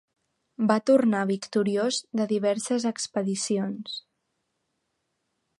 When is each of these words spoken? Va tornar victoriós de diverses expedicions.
Va 0.71 0.77
tornar 0.89 1.25
victoriós 1.31 2.01
de 2.21 2.27
diverses 2.33 2.89
expedicions. 2.95 4.03